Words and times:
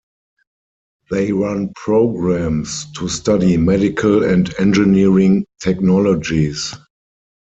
They 1.11 1.31
run 1.31 1.73
programmes 1.75 2.91
to 2.93 3.07
study 3.07 3.55
medical 3.57 4.23
and 4.25 4.51
engineering 4.57 5.45
technologies. 5.61 6.73